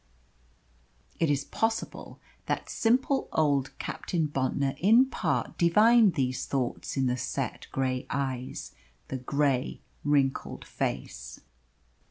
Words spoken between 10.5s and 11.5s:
face.